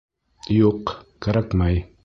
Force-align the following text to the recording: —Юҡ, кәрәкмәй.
—Юҡ, 0.59 0.95
кәрәкмәй. 1.27 1.83